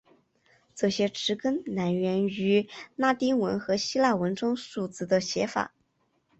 [0.73, 5.75] 这些词根来源于拉丁文和希腊文中数字的写法。